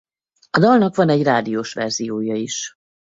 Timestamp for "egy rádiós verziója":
1.09-2.35